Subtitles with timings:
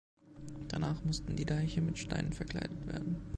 [0.69, 3.17] Danach mussten die Deiche mit Steinen verkleidet werden.